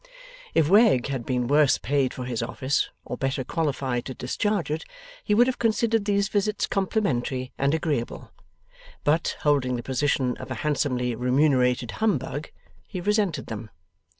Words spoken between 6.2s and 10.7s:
visits complimentary and agreeable; but, holding the position of a